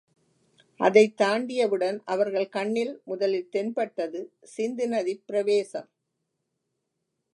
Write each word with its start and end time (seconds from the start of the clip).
அதைத் 0.79 1.17
தாண்டியவுடன் 1.17 2.01
அவர்கள் 2.05 2.49
கண்ணில் 2.49 3.01
முதலில் 3.05 3.49
தென்பட்டது 3.49 4.21
சிந்துநதிப் 4.57 5.23
பிரவேசம். 5.25 5.89